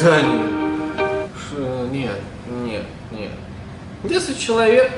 Да 0.00 0.22
нет. 0.22 0.50
Нет, 1.92 2.16
нет, 2.64 2.84
нет. 3.12 3.30
Если 4.04 4.34
человек 4.34 4.90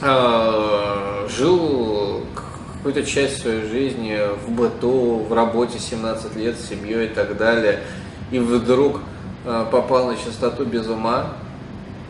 э, 0.00 1.28
жил 1.28 2.24
какую-то 2.34 3.04
часть 3.04 3.40
своей 3.40 3.68
жизни 3.68 4.18
в 4.44 4.50
быту, 4.50 5.24
в 5.28 5.32
работе 5.32 5.78
17 5.78 6.36
лет, 6.36 6.56
с 6.58 6.68
семьей 6.68 7.06
и 7.06 7.08
так 7.08 7.36
далее, 7.36 7.80
и 8.30 8.38
вдруг 8.38 9.00
э, 9.44 9.66
попал 9.72 10.06
на 10.06 10.16
частоту 10.16 10.64
без 10.64 10.86
ума, 10.88 11.32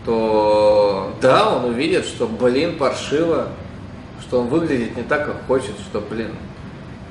то 0.04 1.14
да, 1.22 1.56
он 1.56 1.66
увидит, 1.66 2.04
что, 2.04 2.26
блин, 2.26 2.76
паршиво, 2.76 3.48
что 4.20 4.40
он 4.40 4.48
выглядит 4.48 4.96
не 4.96 5.04
так, 5.04 5.26
как 5.26 5.46
хочет, 5.46 5.78
что, 5.78 6.00
блин, 6.00 6.32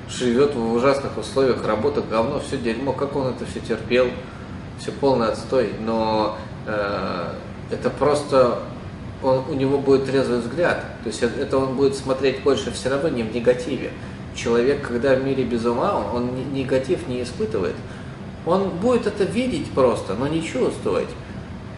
живет 0.09 0.53
в 0.53 0.73
ужасных 0.73 1.17
условиях, 1.17 1.65
работа 1.65 2.01
говно, 2.01 2.39
все 2.39 2.57
дерьмо, 2.57 2.93
как 2.93 3.15
он 3.15 3.27
это 3.27 3.45
все 3.45 3.59
терпел, 3.59 4.07
все 4.81 4.91
полный 4.91 5.27
отстой, 5.27 5.73
но 5.79 6.37
э, 6.65 7.33
это 7.69 7.89
просто 7.89 8.59
он, 9.21 9.43
у 9.49 9.53
него 9.53 9.77
будет 9.77 10.05
трезвый 10.05 10.39
взгляд, 10.39 10.83
то 11.03 11.07
есть 11.07 11.21
это, 11.21 11.57
он 11.57 11.75
будет 11.75 11.95
смотреть 11.95 12.41
больше 12.41 12.71
все 12.71 12.89
равно 12.89 13.09
не 13.09 13.23
в 13.23 13.33
негативе. 13.33 13.91
Человек, 14.35 14.87
когда 14.87 15.15
в 15.15 15.23
мире 15.23 15.43
без 15.43 15.65
ума, 15.65 16.01
он, 16.13 16.53
негатив 16.53 17.07
не 17.07 17.21
испытывает, 17.21 17.75
он 18.45 18.69
будет 18.69 19.05
это 19.05 19.23
видеть 19.23 19.69
просто, 19.71 20.13
но 20.15 20.27
не 20.27 20.43
чувствовать. 20.43 21.09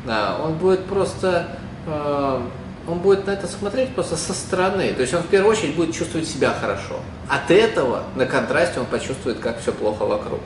Да, 0.05 0.37
он 0.43 0.53
будет 0.53 0.85
просто, 0.85 1.57
э, 1.87 2.41
он 2.87 2.99
будет 2.99 3.25
на 3.25 3.31
это 3.31 3.47
смотреть 3.47 3.95
просто 3.95 4.15
со 4.15 4.33
стороны. 4.33 4.93
То 4.93 5.01
есть 5.01 5.13
он 5.13 5.23
в 5.23 5.27
первую 5.27 5.51
очередь 5.51 5.75
будет 5.75 5.95
чувствовать 5.95 6.27
себя 6.27 6.53
хорошо. 6.59 6.99
От 7.27 7.49
этого 7.51 8.03
на 8.15 8.25
контрасте 8.25 8.79
он 8.79 8.85
почувствует, 8.85 9.39
как 9.39 9.59
все 9.59 9.71
плохо 9.71 10.05
вокруг. 10.05 10.41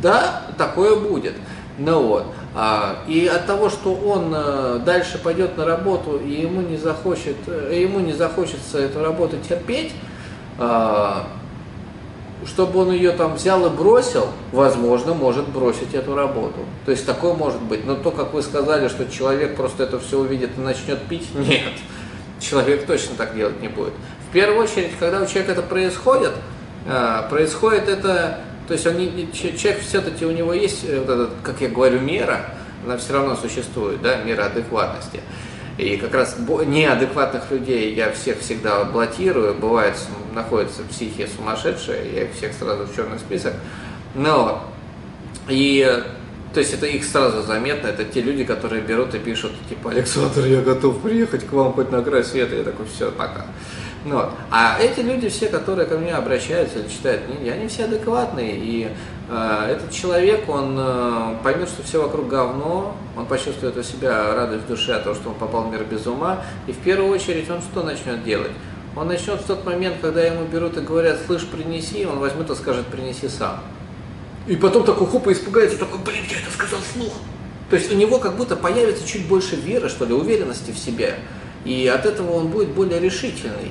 Да, 0.00 0.42
такое 0.56 0.96
будет. 0.96 1.34
Ну 1.78 2.02
вот. 2.02 2.26
А, 2.54 2.98
и 3.06 3.26
от 3.26 3.46
того, 3.46 3.70
что 3.70 3.94
он 3.94 4.32
э, 4.34 4.80
дальше 4.84 5.18
пойдет 5.18 5.56
на 5.56 5.64
работу 5.64 6.18
и 6.18 6.42
ему 6.42 6.60
не 6.60 6.76
захочет, 6.76 7.36
э, 7.46 7.80
ему 7.80 8.00
не 8.00 8.12
захочется 8.12 8.78
эту 8.78 9.02
работу 9.02 9.36
терпеть, 9.38 9.92
а, 10.58 11.26
чтобы 12.46 12.80
он 12.80 12.92
ее 12.92 13.12
там 13.12 13.34
взял 13.34 13.66
и 13.66 13.70
бросил, 13.70 14.26
возможно, 14.52 15.14
может 15.14 15.48
бросить 15.48 15.94
эту 15.94 16.14
работу. 16.14 16.60
То 16.84 16.90
есть 16.90 17.06
такое 17.06 17.34
может 17.34 17.60
быть. 17.62 17.86
Но 17.86 17.94
то, 17.94 18.10
как 18.10 18.32
вы 18.32 18.42
сказали, 18.42 18.88
что 18.88 19.10
человек 19.10 19.56
просто 19.56 19.84
это 19.84 19.98
все 19.98 20.18
увидит 20.18 20.50
и 20.56 20.60
начнет 20.60 21.00
пить, 21.02 21.28
нет. 21.34 21.72
Человек 22.40 22.86
точно 22.86 23.16
так 23.16 23.36
делать 23.36 23.60
не 23.60 23.68
будет. 23.68 23.92
В 24.28 24.32
первую 24.32 24.62
очередь, 24.62 24.92
когда 24.98 25.20
у 25.20 25.26
человека 25.26 25.52
это 25.52 25.62
происходит, 25.62 26.32
а, 26.88 27.28
происходит 27.28 27.88
это, 27.88 28.40
то 28.70 28.74
есть 28.74 28.86
он 28.86 28.98
не- 28.98 29.10
не- 29.10 29.32
че- 29.32 29.56
человек 29.58 29.82
все-таки 29.82 30.24
у 30.24 30.30
него 30.30 30.54
есть, 30.54 30.84
э, 30.84 31.00
вот 31.00 31.08
этот, 31.08 31.30
как 31.42 31.60
я 31.60 31.68
говорю, 31.68 31.98
мера, 31.98 32.50
она 32.86 32.96
все 32.98 33.14
равно 33.14 33.34
существует, 33.34 34.00
да, 34.00 34.22
мера 34.22 34.44
адекватности. 34.44 35.20
И 35.76 35.96
как 35.96 36.14
раз 36.14 36.36
неадекватных 36.38 37.50
людей 37.50 37.92
я 37.96 38.12
всех 38.12 38.38
всегда 38.38 38.84
блокирую. 38.84 39.54
Бывает, 39.54 39.96
находятся 40.36 40.82
психи 40.84 41.28
сумасшедшие, 41.36 42.14
я 42.14 42.22
их 42.26 42.34
всех 42.36 42.52
сразу 42.52 42.84
в 42.84 42.94
черный 42.94 43.18
список. 43.18 43.54
Но, 44.14 44.62
и, 45.48 46.04
то 46.54 46.60
есть 46.60 46.72
это 46.72 46.86
их 46.86 47.04
сразу 47.04 47.42
заметно, 47.42 47.88
это 47.88 48.04
те 48.04 48.20
люди, 48.20 48.44
которые 48.44 48.82
берут 48.82 49.16
и 49.16 49.18
пишут, 49.18 49.50
типа, 49.68 49.90
Александр, 49.90 50.46
я 50.46 50.60
готов 50.60 51.00
приехать 51.02 51.44
к 51.44 51.52
вам 51.52 51.72
хоть 51.72 51.90
на 51.90 52.02
край 52.02 52.22
света. 52.22 52.54
Я 52.54 52.62
такой, 52.62 52.86
все, 52.86 53.10
пока. 53.10 53.46
Ну, 54.04 54.16
вот. 54.16 54.30
А 54.50 54.78
эти 54.80 55.00
люди 55.00 55.28
все, 55.28 55.48
которые 55.48 55.86
ко 55.86 55.98
мне 55.98 56.14
обращаются 56.14 56.78
или 56.78 56.88
читают 56.88 57.22
книги, 57.26 57.48
они 57.50 57.68
все 57.68 57.84
адекватные. 57.84 58.56
И 58.56 58.88
э, 59.28 59.66
этот 59.70 59.90
человек, 59.90 60.48
он 60.48 60.74
э, 60.78 61.36
поймет, 61.44 61.68
что 61.68 61.82
все 61.82 62.02
вокруг 62.02 62.28
говно, 62.28 62.96
он 63.16 63.26
почувствует 63.26 63.76
у 63.76 63.82
себя 63.82 64.34
радость 64.34 64.64
в 64.64 64.68
душе 64.68 64.94
от 64.94 65.04
того, 65.04 65.14
что 65.14 65.28
он 65.28 65.34
попал 65.34 65.64
в 65.64 65.72
мир 65.72 65.84
без 65.84 66.06
ума. 66.06 66.42
И 66.66 66.72
в 66.72 66.78
первую 66.78 67.10
очередь 67.10 67.50
он 67.50 67.60
что 67.60 67.82
начнет 67.82 68.24
делать? 68.24 68.52
Он 68.96 69.06
начнет 69.06 69.40
в 69.40 69.46
тот 69.46 69.66
момент, 69.66 69.96
когда 70.00 70.22
ему 70.22 70.46
берут 70.46 70.78
и 70.78 70.80
говорят, 70.80 71.18
слышь, 71.26 71.46
принеси, 71.46 72.06
он 72.06 72.18
возьмет 72.18 72.48
и 72.50 72.54
скажет, 72.54 72.86
принеси 72.86 73.28
сам. 73.28 73.60
И 74.46 74.56
потом 74.56 74.84
такой 74.84 75.06
хоп, 75.06 75.28
и 75.28 75.32
испугается, 75.32 75.78
такой, 75.78 75.98
блин, 75.98 76.24
я 76.28 76.38
это 76.38 76.50
сказал 76.50 76.80
вслух. 76.80 77.12
То 77.68 77.76
есть 77.76 77.92
у 77.92 77.94
него 77.94 78.18
как 78.18 78.36
будто 78.36 78.56
появится 78.56 79.06
чуть 79.06 79.28
больше 79.28 79.56
веры, 79.56 79.88
что 79.88 80.06
ли, 80.06 80.14
уверенности 80.14 80.72
в 80.72 80.78
себе. 80.78 81.16
И 81.64 81.86
от 81.86 82.06
этого 82.06 82.32
он 82.32 82.48
будет 82.48 82.70
более 82.70 82.98
решительный. 82.98 83.70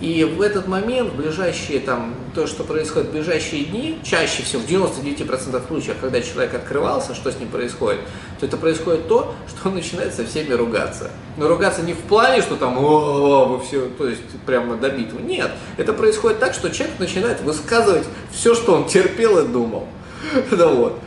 И 0.00 0.22
в 0.22 0.40
этот 0.42 0.68
момент, 0.68 1.12
в 1.12 1.16
ближайшие, 1.16 1.80
там, 1.80 2.14
то, 2.32 2.46
что 2.46 2.62
происходит 2.62 3.08
в 3.08 3.12
ближайшие 3.12 3.64
дни, 3.64 3.98
чаще 4.04 4.44
всего, 4.44 4.62
в 4.62 4.68
99% 4.68 5.66
случаев, 5.66 5.96
когда 6.00 6.20
человек 6.20 6.54
открывался, 6.54 7.14
что 7.14 7.32
с 7.32 7.38
ним 7.38 7.48
происходит, 7.48 8.00
то 8.38 8.46
это 8.46 8.56
происходит 8.56 9.08
то, 9.08 9.34
что 9.48 9.68
он 9.68 9.74
начинает 9.74 10.14
со 10.14 10.24
всеми 10.24 10.52
ругаться. 10.52 11.10
Но 11.36 11.48
ругаться 11.48 11.82
не 11.82 11.94
в 11.94 12.00
плане, 12.00 12.42
что 12.42 12.54
там, 12.54 12.78
о, 12.78 13.46
вы 13.46 13.64
все, 13.64 13.88
то 13.88 14.08
есть 14.08 14.22
прямо 14.46 14.76
до 14.76 14.88
битвы. 14.88 15.20
Нет, 15.20 15.50
это 15.76 15.92
происходит 15.92 16.38
так, 16.38 16.54
что 16.54 16.70
человек 16.70 17.00
начинает 17.00 17.40
высказывать 17.40 18.04
все, 18.30 18.54
что 18.54 18.74
он 18.74 18.86
терпел 18.86 19.38
и 19.38 19.48
думал. 19.48 19.88
Да 20.52 20.68
вот. 20.68 20.98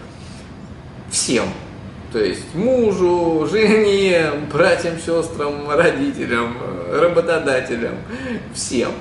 Всем. 1.09 1.45
То 2.11 2.19
есть 2.19 2.53
мужу, 2.55 3.47
жене, 3.49 4.31
братьям, 4.51 4.97
сестрам, 4.99 5.69
родителям, 5.69 6.57
э, 6.59 6.80
работодателям, 6.99 7.95
всем. 8.53 8.91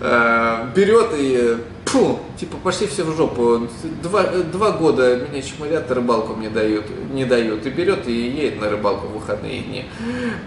Э, 0.00 0.66
Берет 0.74 1.08
и, 1.16 1.56
фу, 1.84 2.20
типа, 2.38 2.56
пошли 2.58 2.86
все 2.86 3.04
в 3.04 3.16
жопу. 3.16 3.68
Два, 4.02 4.24
два 4.24 4.72
года 4.72 5.26
меня 5.30 5.42
чморят, 5.42 5.90
рыбалку 5.90 6.34
мне 6.34 6.50
дают, 6.50 6.84
не 7.12 7.24
дают. 7.24 7.66
И 7.66 7.70
берет 7.70 8.08
и 8.08 8.12
едет 8.12 8.60
на 8.60 8.68
рыбалку 8.70 9.06
в 9.06 9.12
выходные 9.14 9.60
дни. 9.60 9.84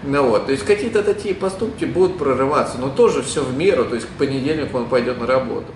Ну 0.03 0.29
вот, 0.29 0.45
то 0.47 0.51
есть 0.51 0.65
какие-то 0.65 1.03
такие 1.03 1.33
поступки 1.33 1.85
будут 1.85 2.17
прорываться, 2.17 2.77
но 2.77 2.89
тоже 2.89 3.21
все 3.21 3.43
в 3.43 3.55
меру, 3.55 3.85
то 3.85 3.95
есть 3.95 4.07
к 4.07 4.11
понедельнику 4.11 4.77
он 4.77 4.87
пойдет 4.87 5.19
на 5.19 5.27
работу. 5.27 5.71